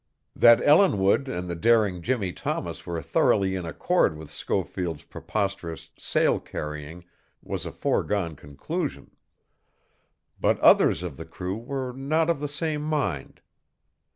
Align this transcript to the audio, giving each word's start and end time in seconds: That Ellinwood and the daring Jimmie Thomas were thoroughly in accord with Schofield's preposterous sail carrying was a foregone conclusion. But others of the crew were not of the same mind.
That 0.35 0.61
Ellinwood 0.63 1.27
and 1.27 1.47
the 1.47 1.55
daring 1.55 2.01
Jimmie 2.01 2.33
Thomas 2.33 2.87
were 2.87 3.03
thoroughly 3.03 3.53
in 3.53 3.67
accord 3.67 4.17
with 4.17 4.31
Schofield's 4.31 5.03
preposterous 5.03 5.91
sail 5.95 6.39
carrying 6.39 7.05
was 7.43 7.67
a 7.67 7.71
foregone 7.71 8.35
conclusion. 8.35 9.11
But 10.39 10.59
others 10.59 11.03
of 11.03 11.17
the 11.17 11.25
crew 11.25 11.55
were 11.55 11.93
not 11.93 12.31
of 12.31 12.39
the 12.39 12.47
same 12.49 12.81
mind. 12.81 13.41